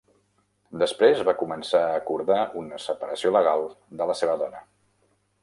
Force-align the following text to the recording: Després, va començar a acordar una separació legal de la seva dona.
Després, 0.83 1.19
va 1.27 1.35
començar 1.41 1.81
a 1.89 1.99
acordar 1.99 2.39
una 2.63 2.81
separació 2.87 3.35
legal 3.37 3.69
de 4.01 4.09
la 4.13 4.19
seva 4.23 4.41
dona. 4.47 4.65